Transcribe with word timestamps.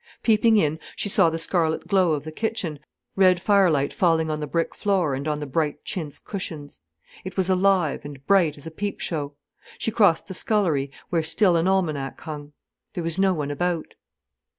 Peeping 0.23 0.57
in, 0.57 0.79
she 0.95 1.07
saw 1.07 1.29
the 1.29 1.37
scarlet 1.37 1.87
glow 1.87 2.13
of 2.13 2.23
the 2.23 2.31
kitchen, 2.31 2.79
red 3.15 3.39
firelight 3.39 3.93
falling 3.93 4.31
on 4.31 4.39
the 4.39 4.47
brick 4.47 4.73
floor 4.73 5.13
and 5.13 5.27
on 5.27 5.39
the 5.39 5.45
bright 5.45 5.85
chintz 5.85 6.17
cushions. 6.17 6.79
It 7.23 7.37
was 7.37 7.51
alive 7.51 8.03
and 8.03 8.25
bright 8.25 8.57
as 8.57 8.65
a 8.65 8.71
peep 8.71 8.99
show. 8.99 9.35
She 9.77 9.91
crossed 9.91 10.25
the 10.25 10.33
scullery, 10.33 10.89
where 11.11 11.21
still 11.21 11.55
an 11.55 11.67
almanac 11.67 12.19
hung. 12.21 12.53
There 12.95 13.03
was 13.03 13.19
no 13.19 13.35
one 13.35 13.51
about. 13.51 13.93